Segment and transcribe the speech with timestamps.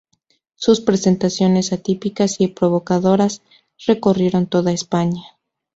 [0.55, 3.43] Sus presentaciones atípicas y provocadoras
[3.85, 5.21] recorrieron toda España.